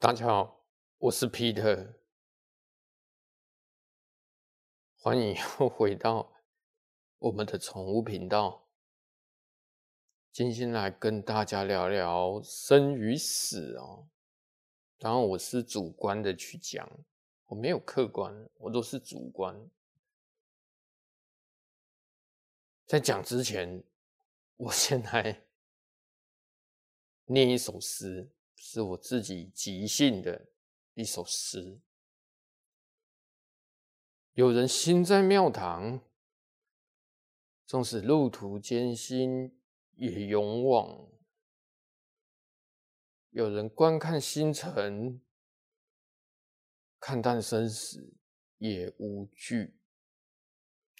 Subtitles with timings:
[0.00, 0.64] 大家好，
[0.98, 1.94] 我是 Peter，
[4.94, 6.32] 欢迎又回到
[7.18, 8.68] 我们的宠物频道。
[10.30, 14.06] 今天来跟大家聊聊生与死哦。
[14.98, 16.88] 当然，我是主观的去讲，
[17.46, 19.68] 我没有客观，我都是主观。
[22.86, 23.82] 在讲之前，
[24.58, 25.42] 我先来
[27.26, 28.30] 念一首诗。
[28.60, 30.48] 是我自己即兴的
[30.94, 31.80] 一首诗。
[34.34, 36.00] 有人心在庙堂，
[37.64, 39.58] 纵使路途艰辛
[39.94, 41.08] 也勇往；
[43.30, 45.20] 有人观看星辰，
[46.98, 48.12] 看淡生死
[48.58, 49.78] 也无惧。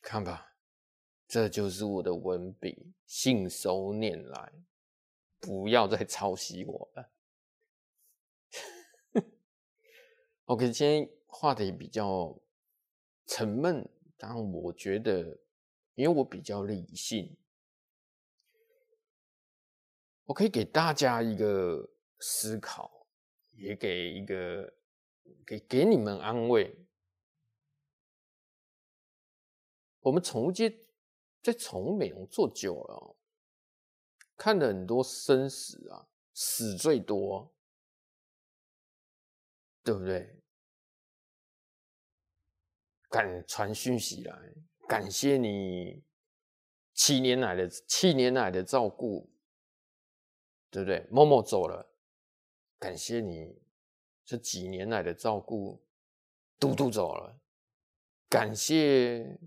[0.00, 0.56] 看吧，
[1.26, 4.52] 这就是我的文笔，信手拈来，
[5.40, 7.12] 不要再抄袭我了。
[10.48, 12.34] OK，今天话题比较
[13.26, 15.38] 沉闷，但我觉得，
[15.94, 17.36] 因为我比较理性，
[20.24, 23.06] 我可以给大家一个思考，
[23.50, 24.72] 也给一个
[25.44, 26.74] 给给你们安慰。
[30.00, 30.74] 我们宠物界
[31.42, 33.16] 在宠物美容做久了，
[34.34, 37.52] 看了很多生死啊，死最多，
[39.84, 40.36] 对不对？
[43.10, 44.38] 敢传讯息来，
[44.86, 46.02] 感谢你
[46.92, 49.30] 七年来的七年来的照顾，
[50.70, 51.06] 对不对？
[51.10, 51.90] 默默走了，
[52.78, 53.60] 感谢你
[54.24, 55.82] 这几年来的照顾。
[56.60, 57.40] 嘟嘟走了，
[58.28, 59.38] 感谢。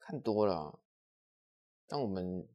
[0.00, 0.78] 看多了，
[1.86, 2.46] 但我们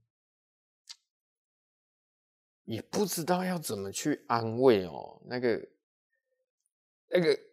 [2.65, 5.69] 也不知道要怎么去安慰哦，那个
[7.07, 7.48] 那个。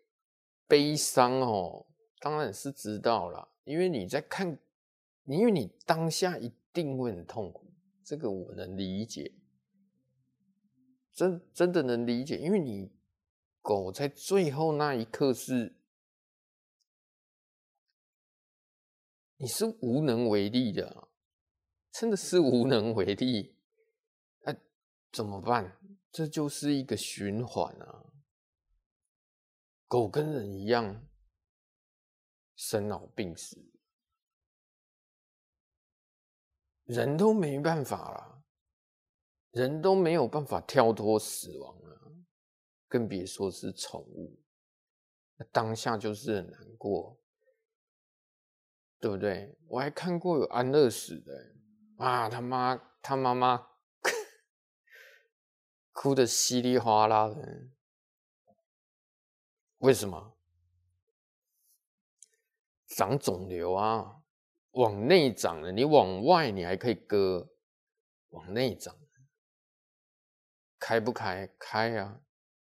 [0.69, 1.87] 悲伤哦，
[2.21, 4.59] 当然是知道了，因为你在看，
[5.25, 9.33] 因为你当下一定会很痛苦，这个我能理解，
[11.13, 12.91] 真真的能理解，因为你
[13.63, 15.77] 狗在最后那一刻是，
[19.37, 21.09] 你是无能为力的，
[21.93, 23.55] 真的是无能为力，
[24.45, 24.55] 那、
[25.13, 25.79] 怎么办？
[26.11, 28.05] 这就是一个循环啊。
[29.89, 31.07] 狗跟人一样，
[32.57, 33.57] 生老病死，
[36.85, 38.43] 人都没办法了，
[39.51, 42.13] 人都没有办法跳脱死亡了，
[42.89, 44.43] 更别说是宠物。
[45.53, 47.21] 当下就是很难过，
[48.99, 49.57] 对不对？
[49.69, 51.55] 我还看过有安乐死的，
[51.99, 53.69] 啊，他妈，他妈妈
[55.93, 57.76] 哭得稀里哗啦的。
[59.79, 60.37] 为什么？
[62.89, 64.23] 长肿瘤啊，
[64.71, 65.71] 往内长的。
[65.71, 67.51] 你往外你还可以割，
[68.31, 68.97] 往内长，
[70.79, 71.53] 开不开？
[71.59, 72.23] 开啊！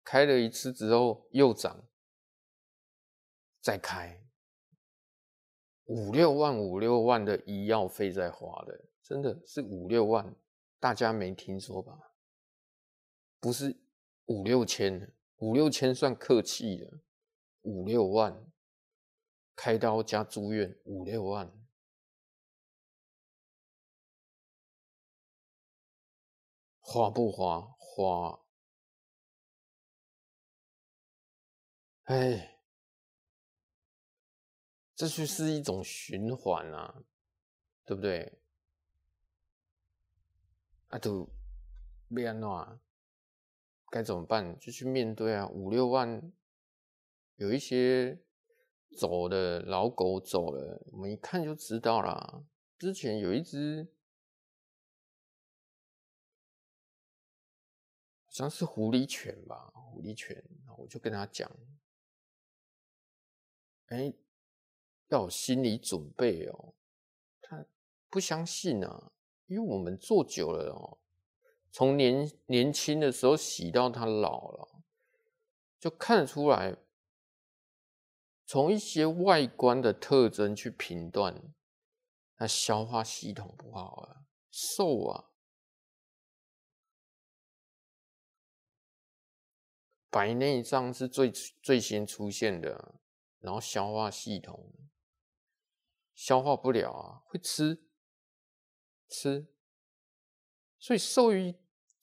[0.02, 1.84] 开了一次之后又长，
[3.60, 4.24] 再开，
[5.84, 10.34] 五六万五六万的医药费在花的，真的是五六万，
[10.80, 12.12] 大家没听说吧？
[13.38, 13.76] 不是
[14.26, 15.12] 五六千。
[15.38, 17.00] 五六千算客气了，
[17.62, 18.50] 五六万
[19.54, 21.52] 开刀加住院，五六万
[26.80, 27.74] 花不花？
[27.78, 28.40] 花。
[32.04, 32.60] 哎，
[34.94, 37.02] 这就是一种循环啊，
[37.84, 38.40] 对不对？
[40.88, 41.28] 啊，都
[42.08, 42.80] 变了。
[43.90, 44.58] 该怎么办？
[44.58, 45.48] 就去面对啊！
[45.48, 46.32] 五六万，
[47.36, 48.18] 有一些
[48.96, 52.44] 走的老狗走了，我们一看就知道啦。
[52.78, 53.88] 之前有一只，
[58.24, 60.44] 好像是狐狸犬吧，狐狸犬，
[60.76, 61.50] 我就跟他讲，
[63.86, 64.12] 哎，
[65.08, 66.74] 要有心理准备哦。
[67.40, 67.64] 他
[68.10, 69.12] 不相信啊，
[69.46, 70.98] 因为我们做久了哦。
[71.76, 74.82] 从年年轻的时候洗到他老了，
[75.78, 76.74] 就看出来。
[78.46, 81.54] 从一些外观的特征去评断，
[82.34, 85.32] 他消化系统不好啊，瘦啊，
[90.08, 92.94] 白内障是最最先出现的，
[93.40, 94.72] 然后消化系统
[96.14, 97.86] 消化不了啊，会吃
[99.10, 99.46] 吃，
[100.78, 101.54] 所以兽医。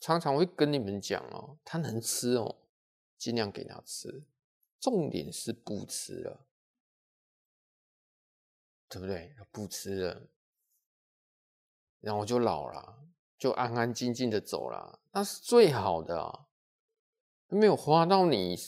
[0.04, 2.56] 常常会跟你们讲哦，它能吃哦，
[3.16, 4.22] 尽量给他吃，
[4.78, 6.44] 重点是不吃了，
[8.86, 9.34] 对不对？
[9.50, 10.28] 不吃了，
[12.00, 12.98] 然后就老了，
[13.38, 16.48] 就安安静静的走了，那是最好的啊，
[17.48, 18.54] 没有花到你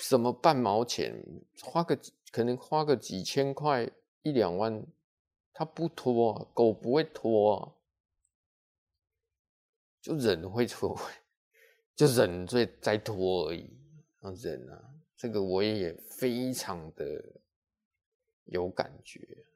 [0.00, 1.22] 什么半毛钱，
[1.62, 3.90] 花个可能花个几千块
[4.22, 4.86] 一两万，
[5.52, 7.74] 他不拖啊，狗不会拖啊。
[10.02, 10.98] 就忍会拖，
[11.96, 13.70] 就人在在拖而已。
[14.20, 17.40] 啊，忍啊，这个我也非常的
[18.44, 19.46] 有感觉。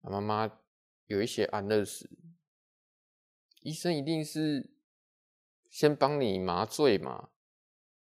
[0.00, 0.60] 妈妈
[1.06, 2.10] 有一些安乐死，
[3.60, 4.70] 医生一定是
[5.68, 7.30] 先帮你麻醉嘛，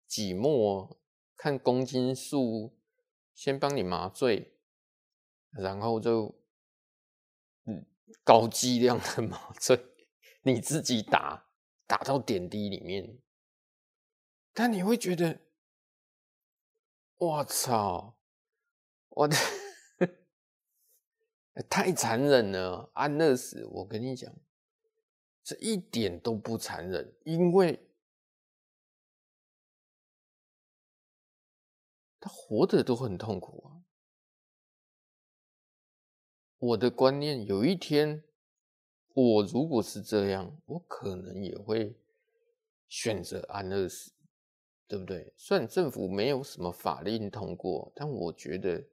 [0.07, 0.97] 挤墨，
[1.37, 2.73] 看公斤数，
[3.35, 4.53] 先帮你麻醉，
[5.51, 6.35] 然后就
[7.65, 7.85] 嗯
[8.23, 9.85] 高剂量的麻醉。
[10.49, 11.47] 你自己打
[11.87, 13.21] 打到点滴里面，
[14.55, 15.41] 但你会觉得，
[17.17, 18.19] 我操，
[19.11, 19.37] 我的
[21.69, 22.91] 太残忍了！
[22.95, 24.35] 安乐死，我跟你讲，
[25.45, 27.87] 这一点都不残忍，因为
[32.19, 33.85] 他活着都很痛苦啊。
[36.59, 38.25] 我的观念，有一天。
[39.21, 41.93] 我如果是这样，我可能也会
[42.89, 44.13] 选择安乐死，
[44.87, 45.33] 对不对？
[45.37, 48.87] 虽然政府没有什么法令通过，但我觉得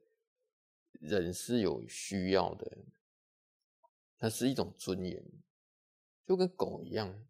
[0.94, 2.78] 人是有需要的，
[4.18, 5.24] 那是一种尊严，
[6.26, 7.24] 就跟狗一样，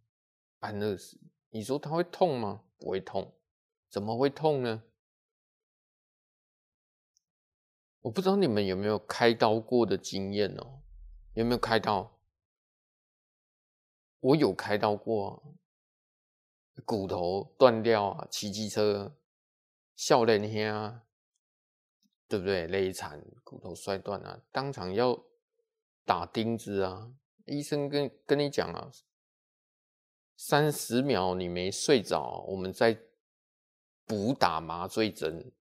[0.60, 1.18] 安乐死。
[1.50, 2.64] 你说它会痛吗？
[2.78, 3.30] 不会痛，
[3.90, 4.82] 怎么会痛呢？
[8.00, 10.80] 我不知道你们有没有开刀过的经验哦，
[11.34, 12.15] 有没有开刀？
[14.26, 15.40] 我有开到过，
[16.84, 19.16] 骨头断掉啊，骑机车，
[19.94, 21.04] 少年兄啊，
[22.26, 22.66] 对不对？
[22.66, 25.16] 勒残，骨头摔断啊，当场要
[26.04, 27.12] 打钉子啊。
[27.44, 28.90] 医生跟跟你讲啊，
[30.36, 32.98] 三十秒你没睡着，我们再
[34.06, 35.52] 补打麻醉针。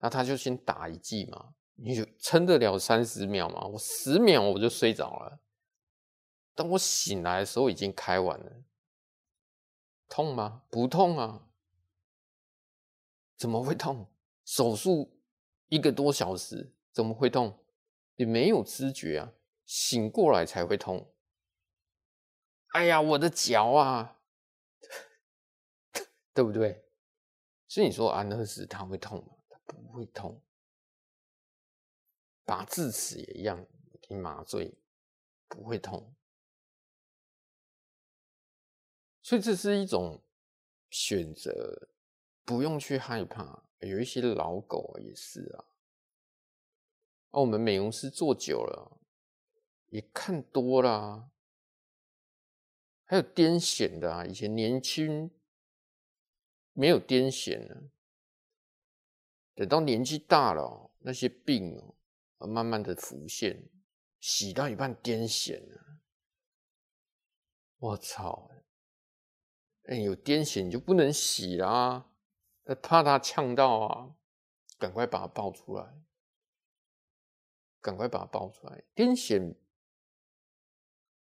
[0.00, 3.64] 那他就先打一剂嘛，你就撑得了三十秒吗？
[3.68, 5.38] 我十秒我就睡着了。
[6.54, 8.62] 当我醒来的时候，已经开完了。
[10.08, 10.62] 痛吗？
[10.70, 11.48] 不痛啊。
[13.36, 14.06] 怎么会痛？
[14.44, 15.20] 手术
[15.68, 17.58] 一个多小时，怎么会痛？
[18.16, 19.32] 你没有知觉啊，
[19.66, 21.12] 醒过来才会痛。
[22.68, 24.20] 哎呀，我的脚啊，
[26.32, 26.84] 对不对？
[27.66, 29.34] 所以你说安乐死他会痛吗？
[29.48, 30.40] 他不会痛。
[32.44, 33.66] 拔智齿也一样，
[34.02, 34.78] 给麻醉
[35.48, 36.14] 不会痛。
[39.24, 40.22] 所以这是一种
[40.90, 41.88] 选择，
[42.44, 43.64] 不用去害怕。
[43.78, 45.64] 有一些老狗也是啊。
[47.30, 49.00] 啊我们美容师做久了，
[49.86, 51.30] 也看多了啊。
[53.06, 55.30] 还有癫痫的啊，以前年轻
[56.74, 57.90] 没有癫痫呢，
[59.54, 61.82] 等到年纪大了，那些病
[62.36, 63.70] 哦，慢慢的浮现，
[64.20, 65.98] 洗到一半癫痫了，
[67.78, 68.50] 我操！
[69.84, 72.10] 哎，有癫痫你就不能洗啦，
[72.82, 74.14] 怕它呛到啊！
[74.78, 76.02] 赶快把它抱出来，
[77.80, 78.84] 赶快把它抱出来。
[78.94, 79.54] 癫痫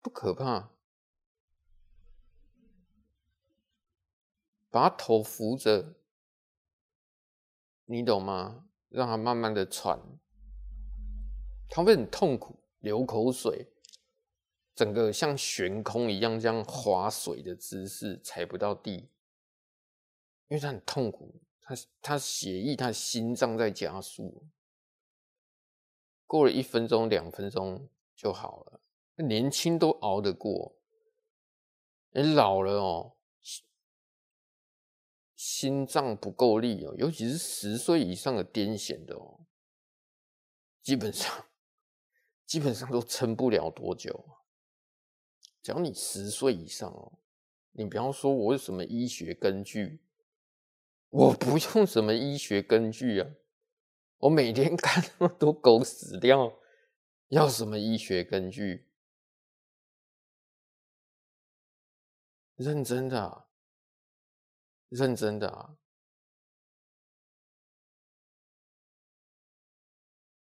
[0.01, 0.71] 不可怕，
[4.71, 5.95] 把他头扶着，
[7.85, 8.69] 你懂吗？
[8.89, 10.01] 让他慢慢的喘，
[11.69, 13.73] 他会很痛苦，流口水。
[14.77, 19.09] 整个像悬空一样这样划水的姿势，踩不到地，
[20.49, 24.47] 因为他很痛苦，他他血液、他心脏在加速，
[26.27, 28.83] 过了一分钟、两分钟就好了。
[29.25, 30.77] 年轻都熬得过，
[32.11, 33.17] 你老了哦，
[35.35, 39.47] 心脏不够力哦，尤其是十岁以上的癫痫的哦，
[40.83, 41.47] 基本上
[42.45, 44.36] 基本上都撑不了多久。
[45.67, 47.19] 只要你十岁以上哦，
[47.73, 49.99] 你不要说我有什么医学根据，
[51.11, 53.29] 我不用什么医学根据啊，
[54.19, 56.57] 我每天 看那么多狗死掉，
[57.31, 58.87] 要什么医学根据？
[62.55, 63.49] 认真的啊，
[64.89, 65.77] 认真的啊，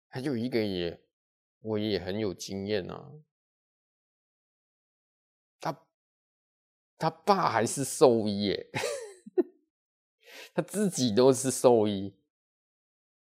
[0.08, 1.02] 还有一个也，
[1.62, 3.12] 我也很有经验啊。
[6.98, 8.70] 他爸还是兽医耶，
[10.54, 12.14] 他自己都是兽医，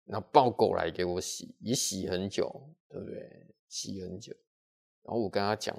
[0.06, 3.54] 然后抱狗来给我洗，也洗很久，对不对？
[3.68, 4.34] 洗很久，
[5.04, 5.76] 然后我跟他讲，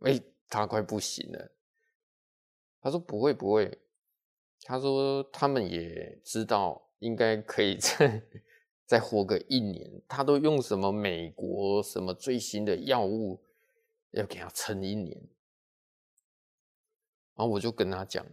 [0.00, 1.50] 哎、他快不行了。
[2.80, 3.78] 他说不会不会，
[4.62, 8.22] 他说他们也知道应该可以 再
[8.86, 13.42] 再活个一年，他都用什么美国什么最新的药物，
[14.10, 15.20] 要给他撑一年。
[17.36, 18.24] 然后我就跟他讲，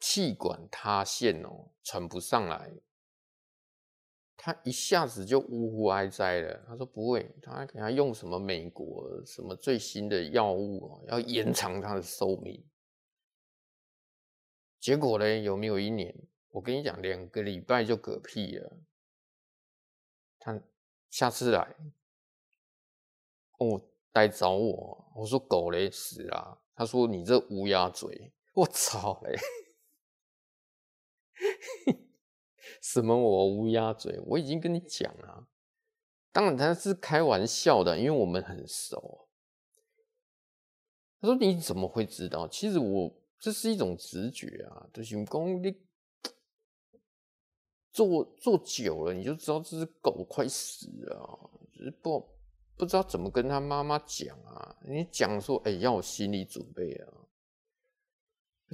[0.00, 2.72] 气管塌陷哦，喘不上来。
[4.36, 6.64] 他一下子就呜呼哀哉了。
[6.66, 12.64] 他说不会，他还给他用什么美国什么最新的药物哦，要延长他的寿命。
[14.80, 16.14] 结果呢，有没有一年？
[16.50, 18.78] 我跟你讲，两个礼拜就嗝屁了。
[20.38, 20.60] 他
[21.10, 21.76] 下次来，
[23.58, 23.82] 哦。
[24.20, 26.62] 来找我，我说狗嘞死了。
[26.74, 29.36] 他说你这乌鸦嘴，我操嘞！
[32.82, 34.18] 什么我乌鸦嘴？
[34.26, 35.48] 我已经跟你讲了，
[36.32, 39.28] 当然他是开玩笑的，因为我们很熟。
[41.20, 42.46] 他说你怎么会知道？
[42.46, 45.74] 其实我这是一种直觉啊，就是讲你
[47.90, 52.35] 做做久了，你就知道这只狗快死了，就是不。
[52.76, 54.76] 不知道怎么跟他妈妈讲啊？
[54.82, 57.12] 你讲说，哎、要有心理准备啊，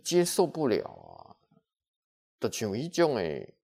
[0.02, 1.36] 接受不了啊，
[2.40, 3.54] 就像一种哎，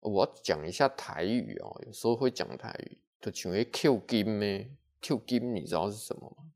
[0.00, 6.52] 我讲一下台语哦，有时候会讲台语，就像那 Q 金呢，Q 金你知道是什么吗？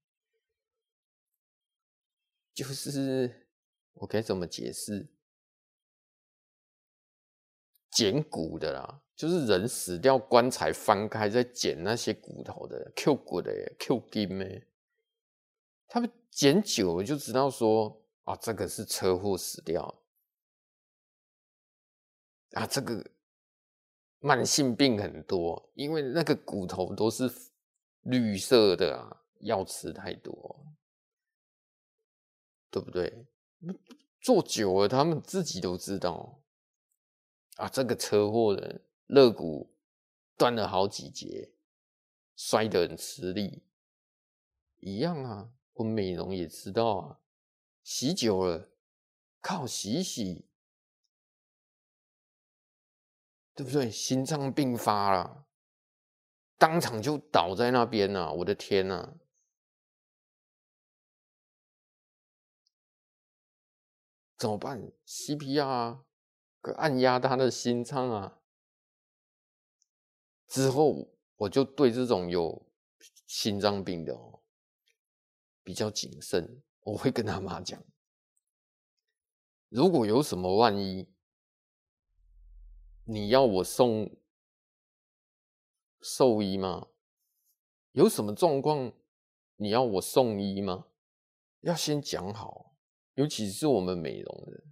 [2.52, 3.48] 就是
[3.94, 5.08] 我该怎么解释？
[7.90, 9.02] 捡骨的啦。
[9.20, 14.62] 就是人死掉，棺材翻开再捡那些骨头的，Q 骨的，Q 金的，
[15.86, 20.02] 他们捡久了就知道说啊，这个是车祸死掉
[22.52, 23.10] 啊，这个
[24.20, 27.30] 慢性病很多，因为那个骨头都是
[28.04, 30.64] 绿色的啊，药吃太多，
[32.70, 33.26] 对不对？
[34.22, 36.40] 做久了，他们自己都知道
[37.56, 38.80] 啊，这个车祸的。
[39.10, 39.74] 肋骨
[40.36, 41.52] 断了好几节，
[42.36, 43.64] 摔得很吃力，
[44.78, 45.50] 一样啊。
[45.72, 47.20] 我美容也知道啊，
[47.82, 48.70] 洗久了，
[49.40, 50.48] 靠洗洗，
[53.52, 53.90] 对不对？
[53.90, 55.46] 心脏病发了，
[56.56, 58.32] 当场就倒在那边了。
[58.34, 59.16] 我的天呐，
[64.36, 66.04] 怎么办？CPR 啊，
[66.60, 68.39] 可按压他的心脏啊。
[70.50, 72.66] 之后我就对这种有
[73.24, 74.40] 心脏病的哦
[75.62, 77.80] 比较谨慎，我会跟他妈讲，
[79.68, 81.08] 如果有什么万一，
[83.04, 84.10] 你要我送
[86.00, 86.88] 兽医吗？
[87.92, 88.92] 有什么状况
[89.54, 90.86] 你要我送医吗？
[91.60, 92.74] 要先讲好，
[93.14, 94.64] 尤其是我们美容的，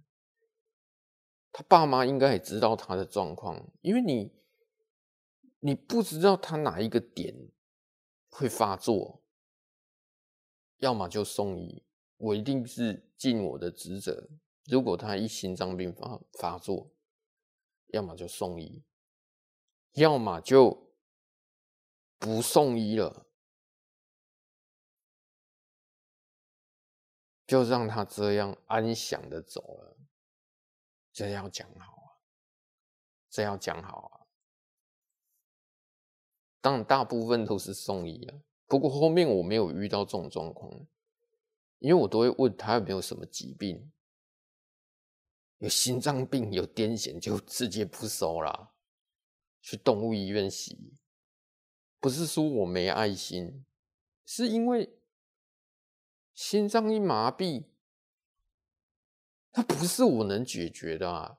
[1.53, 4.37] 他爸妈应该也知道他的状况，因为你。
[5.59, 7.51] 你不知道他哪一个点
[8.29, 9.21] 会发作，
[10.77, 11.83] 要么就送医，
[12.17, 14.29] 我一定是尽我的职责。
[14.65, 16.91] 如果他一心脏病发发作，
[17.87, 18.83] 要么就送医，
[19.93, 20.93] 要么就
[22.17, 23.25] 不送医了，
[27.45, 29.97] 就让他这样安详的走了。
[31.11, 32.07] 这要讲好啊，
[33.29, 34.18] 这要讲好啊。
[36.61, 38.35] 当然，大部分都是送医啊。
[38.67, 40.71] 不过后面我没有遇到这种状况，
[41.79, 43.91] 因为我都会问他有没有什么疾病，
[45.57, 48.71] 有心脏病、有癫痫就直接不收啦，
[49.61, 50.93] 去动物医院洗。
[51.99, 53.65] 不是说我没爱心，
[54.25, 54.99] 是因为
[56.33, 57.65] 心脏一麻痹，
[59.51, 61.38] 它不是我能解决的啊。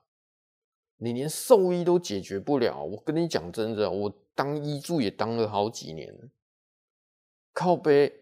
[1.03, 6.29] 你连兽医都解决不了，我跟你讲真的，我当医助也当了好几年，
[7.53, 8.21] 靠背，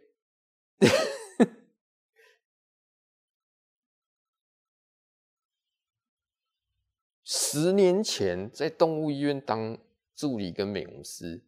[7.25, 9.77] 十年前在动物医院当
[10.15, 11.43] 助理跟美容师，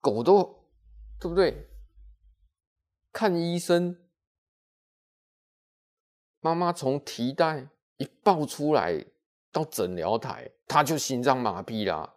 [0.00, 0.64] 狗都
[1.20, 1.68] 对不对？
[3.12, 3.98] 看医生，
[6.40, 7.68] 妈妈从提袋。
[7.96, 9.04] 一抱出来
[9.52, 12.14] 到诊疗台，他就心脏麻痹啦。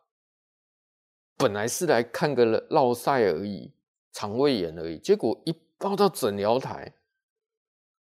[1.38, 3.72] 本来是来看个落赛而已，
[4.12, 6.96] 肠胃炎而已，结果一抱到诊疗台，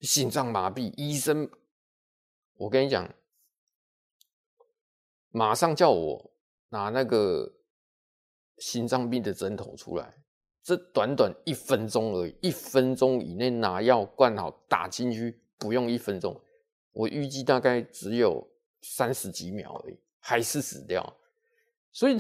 [0.02, 1.50] 心脏麻痹，医生，
[2.58, 3.12] 我跟你讲，
[5.30, 6.32] 马上叫我
[6.70, 7.54] 拿那个
[8.60, 10.14] 心脏病的针头出来。
[10.62, 16.40] 这短短一分钟而已，一分钟以内拿药灌好打进去，不用一分钟。
[16.98, 18.50] 我预计大概只有
[18.82, 21.20] 三十几秒而已，还是死掉。
[21.92, 22.20] 所以你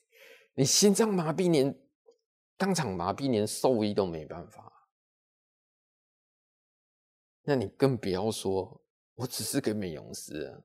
[0.56, 1.78] 你心脏麻痹连
[2.56, 4.88] 当场麻痹连兽医都没办法，
[7.42, 8.80] 那你更不要说，
[9.16, 10.62] 我只是个美容师啊，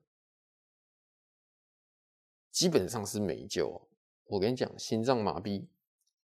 [2.50, 3.88] 基本上是没救。
[4.24, 5.66] 我跟你讲，心脏麻痹。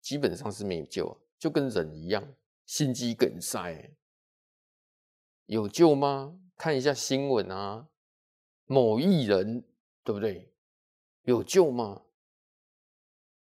[0.00, 2.34] 基本上是没救，就跟人一样，
[2.66, 3.94] 心肌梗塞
[5.46, 6.36] 有救吗？
[6.62, 7.88] 看一下新闻啊，
[8.66, 9.64] 某艺人
[10.04, 10.54] 对不对？
[11.22, 12.04] 有救吗？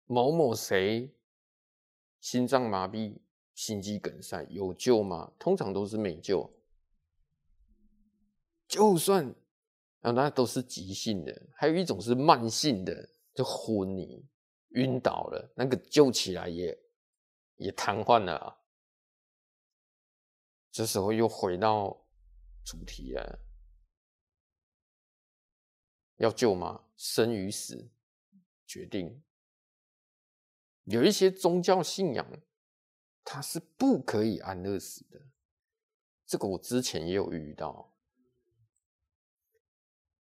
[0.05, 1.13] 某某谁
[2.21, 3.17] 心脏麻痹、
[3.53, 5.33] 心肌梗塞有救吗？
[5.37, 6.49] 通常都是没救。
[8.69, 9.35] 就算
[9.99, 14.25] 啊，那都是急性的，还有一种是慢性的，就昏迷。
[14.75, 16.79] 晕倒了，那个救起来也
[17.57, 18.57] 也瘫痪了啊。
[20.71, 22.02] 这时候又回到
[22.63, 23.39] 主题啊，
[26.17, 26.85] 要救吗？
[26.95, 27.91] 生与死
[28.65, 29.23] 决定。
[30.85, 32.25] 有一些宗教信仰，
[33.23, 35.27] 它是不可以安乐死的。
[36.25, 37.93] 这个我之前也有遇到，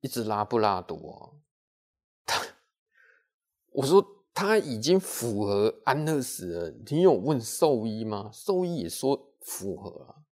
[0.01, 1.41] 一只拉布拉多，
[2.27, 2.43] 他
[3.73, 4.13] 我说。
[4.39, 8.31] 他已经符合安乐死了，你有问兽医吗？
[8.31, 10.26] 兽医也说符合啊。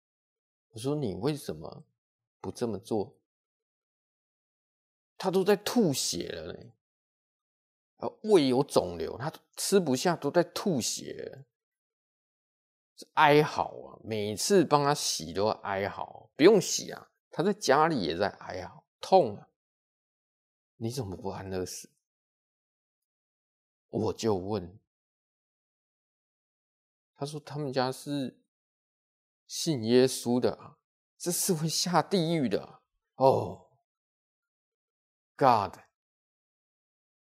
[0.74, 1.84] 我说你为什么
[2.42, 3.16] 不这么做？
[5.18, 6.72] 他都在吐血了呢，
[7.98, 11.46] 啊胃有肿瘤，他吃不下，都在吐血，
[13.14, 14.00] 哀嚎啊！
[14.04, 19.48] 每次帮他洗都要哀嚎，不用洗啊，他在家里也在哀嚎，痛啊！
[20.78, 21.90] 你怎么不安乐死？
[23.90, 24.78] 我就问，
[27.16, 28.43] 他说他们家是
[29.56, 30.80] 信耶稣的啊，
[31.16, 32.82] 这是会下地狱的
[33.18, 33.70] 哦。
[35.36, 35.78] God，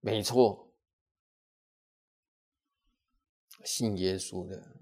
[0.00, 0.72] 没错，
[3.62, 4.80] 信耶稣的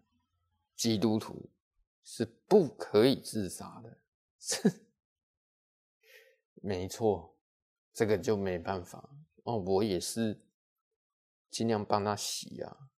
[0.76, 1.50] 基督徒
[2.04, 4.00] 是不可以自杀的，
[4.38, 4.86] 是
[6.62, 7.36] 没错，
[7.92, 9.10] 这个就没办法
[9.42, 9.56] 哦。
[9.58, 10.40] 我也是。
[11.50, 12.90] 尽量帮他洗啊，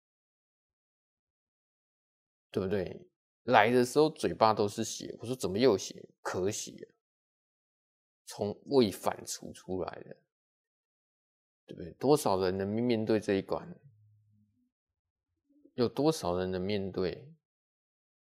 [2.50, 3.08] 对不对？
[3.44, 6.08] 来的时候嘴巴都是血，我说怎么又血？
[6.22, 6.88] 咳血，
[8.24, 10.16] 从胃反刍出来的，
[11.66, 11.92] 对不对？
[11.92, 13.74] 多少人能面对这一关？
[15.74, 17.34] 有多少人能面对？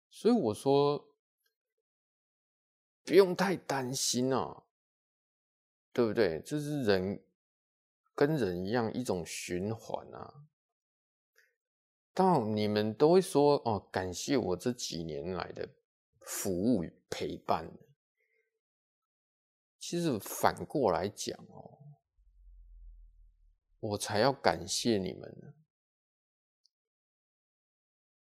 [0.10, 1.14] 所以我说，
[3.04, 4.64] 不用太担心啊，
[5.92, 6.42] 对不对？
[6.46, 7.24] 这是人。
[8.16, 10.46] 跟人一样，一种循环啊。
[12.20, 15.70] 到，你们都会说哦，感谢我这几年来的
[16.20, 17.72] 服务与陪伴。
[19.80, 21.80] 其实反过来讲哦，
[23.80, 25.54] 我才要感谢你们呢。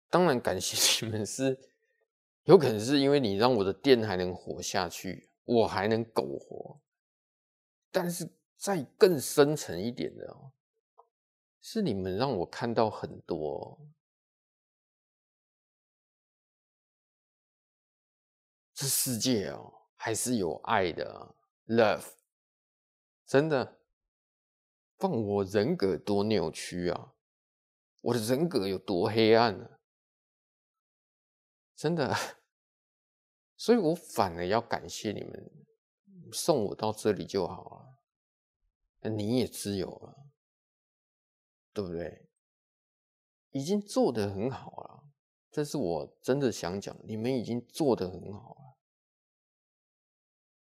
[0.09, 1.59] 当然，感谢你们是
[2.45, 6.81] 有可能是因为你让我的店还能活下去，我还能苟活。
[7.91, 8.31] 但是。
[8.61, 10.37] 再更深层一点的，
[11.61, 13.79] 是你们让我看到很多，
[18.75, 21.35] 这世界哦，还是有爱的
[21.67, 22.13] ，love，
[23.27, 23.81] 真的，
[24.99, 27.15] 放我人格多扭曲啊，
[28.01, 29.79] 我的人格有多黑暗呢？
[31.75, 32.15] 真的，
[33.57, 35.67] 所以我反而要感谢你们，
[36.33, 37.95] 送我到这里就好
[39.01, 39.11] 了。
[39.11, 40.28] 你也自由了，
[41.79, 42.29] 对不对？
[43.51, 45.05] 已经做得很好了，
[45.49, 48.79] 这是我真的想讲，你们已经做得很好了，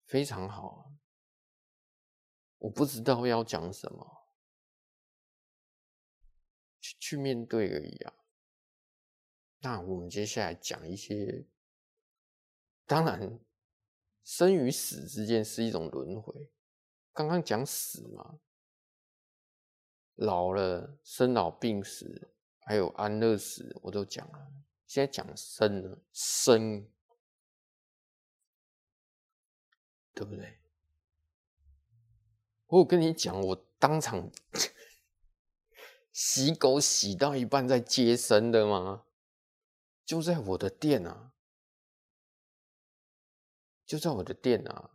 [0.07, 0.97] 非常好啊！
[2.57, 4.31] 我不知道要讲什么，
[6.81, 8.14] 去去面对而已啊。
[9.59, 11.47] 那我们接下来讲一些，
[12.87, 13.38] 当然，
[14.23, 16.51] 生与死之间是一种轮回。
[17.12, 18.40] 刚刚讲死嘛，
[20.16, 22.29] 老了生老病死，
[22.61, 24.53] 还有安乐死，我都讲了。
[24.87, 26.87] 现在讲生了，生，
[30.14, 30.59] 对不对？
[32.66, 34.31] 我有跟你讲，我当场
[36.12, 39.05] 洗狗洗到一半在接生的吗？
[40.05, 41.33] 就在我的店啊，
[43.85, 44.90] 就在我的店啊，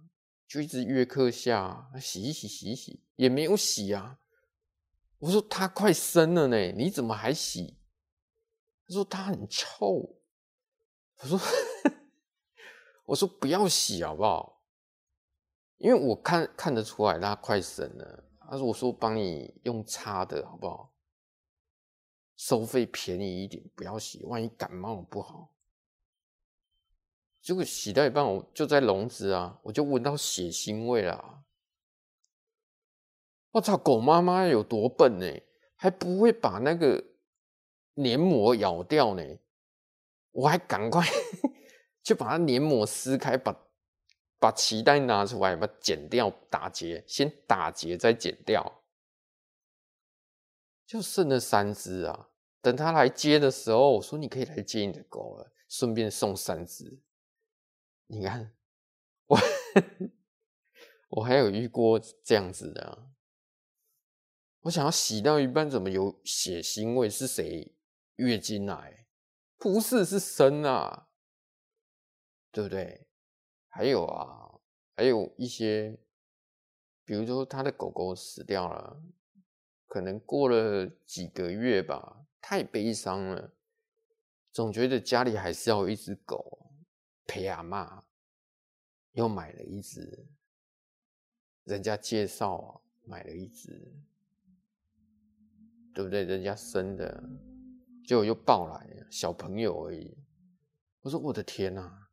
[0.48, 4.20] 就一直约客下洗一洗洗一洗，也没有洗啊。
[5.20, 7.78] 我说他快生了呢，你怎么还洗？
[8.88, 10.18] 他说他很臭。
[11.18, 11.40] 我说
[13.06, 14.64] 我说不要洗好不好？
[15.78, 18.24] 因为我看看得出来他快生了。
[18.50, 20.94] 他说我说帮你用擦的好不好？
[22.36, 25.54] 收费便宜一点，不要洗，万一感冒不好。
[27.42, 31.44] 结果洗到一半，我就在笼子啊，我就闻到血腥味了。
[33.52, 35.26] 我操，狗妈妈有多笨呢？
[35.76, 37.04] 还不会把那个
[37.96, 39.24] 黏膜咬掉呢？
[40.32, 41.06] 我还赶快
[42.04, 43.56] 就把它黏膜撕开，把
[44.38, 48.84] 把脐带拿出来，把它剪掉，打结，先打结再剪掉，
[50.86, 52.30] 就剩了三只啊。
[52.62, 57.02] 等他来接的时候，我说你可以来接你的狗了，顺便送三只。
[58.08, 58.54] 你看，
[59.28, 59.40] 我
[61.10, 63.08] 我还有遇过这样子的啊，
[64.62, 67.10] 我想要洗到一半，怎么有血腥味？
[67.10, 67.74] 是谁
[68.16, 69.06] 月经来？
[69.58, 71.10] 不是，是生啊，
[72.52, 73.08] 对不对？
[73.70, 74.60] 还有啊，
[74.96, 75.98] 还有一些，
[77.06, 79.02] 比如说他的狗狗死掉了，
[79.88, 82.26] 可能过了几个月吧。
[82.42, 83.54] 太悲伤了，
[84.52, 86.72] 总觉得家里还是要一只狗
[87.26, 88.06] 陪阿妈，
[89.12, 90.26] 又买了一只，
[91.66, 93.94] 人家介绍啊，买了一只，
[96.00, 96.24] 对不对？
[96.24, 97.22] 人家生的，
[98.06, 100.18] 结果又抱来小朋友而已。
[101.02, 102.08] 我说我的天哪！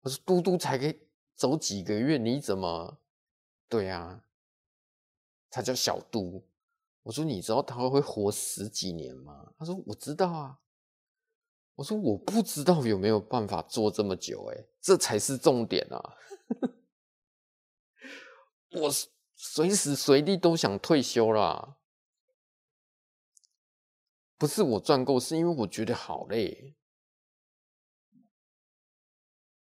[0.00, 0.98] 我说嘟嘟才可以
[1.36, 2.98] 走几个月，你怎么？
[3.68, 4.24] 对啊，
[5.48, 6.44] 他叫小嘟。
[7.04, 10.58] 我说：“你知道他会活十几年吗？”他说：“我知道啊。”
[11.76, 16.16] 我说：“我不知道有没有办法做这么久，哎，这才是重点啊！
[18.82, 18.90] 我
[19.36, 21.76] 随时随地都想退休啦。
[24.38, 26.74] 不是我赚够，是因为我觉得好累。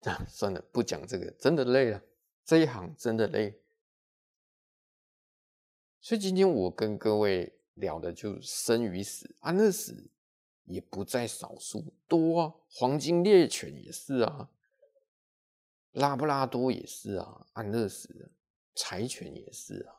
[0.02, 2.02] 啊，算了，不讲这个，真的累了，
[2.46, 3.62] 这一行真的累。
[6.02, 10.10] 所以今天我跟各位聊的就生与死，安乐死
[10.64, 14.50] 也不在少数，多啊，黄金猎犬也是啊，
[15.92, 18.32] 拉布拉多也是啊，安乐死，
[18.80, 19.94] 柴犬也是啊，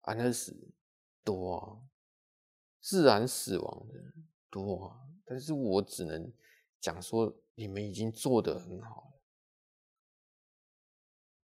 [0.00, 0.74] 安乐死
[1.22, 1.78] 多啊，
[2.80, 3.94] 自然死亡的
[4.50, 6.32] 多啊，但是我只能
[6.80, 9.22] 讲说，你们已经做得很好了，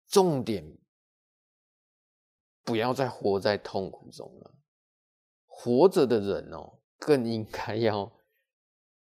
[0.07, 0.77] 重点。
[2.61, 4.59] 不要再活在痛苦中了。
[5.47, 8.21] 活着的人哦，更应该要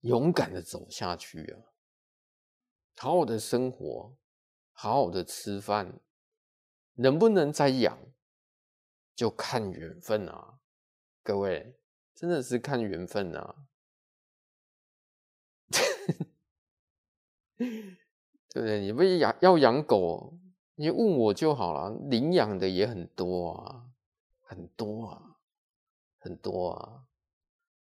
[0.03, 1.75] 勇敢的走下去啊！
[2.97, 4.17] 好好的生活，
[4.73, 6.01] 好好的吃饭，
[7.01, 7.97] 能不能再养，
[9.15, 10.59] 就看缘分啊！
[11.23, 11.77] 各位，
[12.13, 13.55] 真的是看缘分啊！
[17.57, 17.93] 对
[18.51, 18.81] 不对？
[18.81, 20.37] 你不养要养狗？
[20.75, 23.91] 你问我就好了，领养的也很多啊，
[24.41, 25.37] 很多啊，
[26.19, 27.07] 很多啊。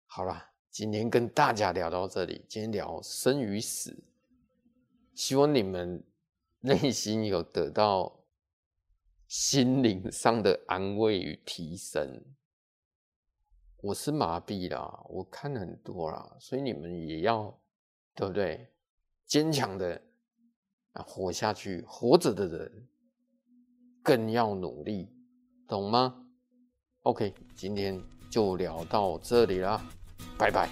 [0.08, 4.04] 好了，今天跟大家聊到这里，今天聊生与死，
[5.14, 6.04] 希望你们
[6.62, 8.23] 内心有得到
[9.36, 12.24] 心灵上的安慰与提升。
[13.82, 17.60] 我是麻痹啦，我看很多啦，所以你们也要，
[18.14, 18.72] 对不对？
[19.26, 20.00] 坚强的。
[20.92, 22.88] 啊，活下去，活着的人
[24.04, 25.10] 更要努力，
[25.68, 26.28] 懂吗
[27.02, 29.84] ？OK，今天就聊到这里啦，
[30.38, 30.70] 拜拜。